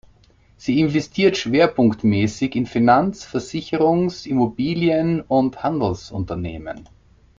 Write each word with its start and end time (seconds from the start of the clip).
Sie 0.57 0.79
investiert 0.79 1.37
schwerpunktmäßig 1.37 2.55
in 2.55 2.65
Finanz-, 2.65 3.23
Versicherungs-, 3.27 4.25
Immobilien- 4.25 5.21
und 5.21 5.61
Handelsunternehmen. 5.61 6.89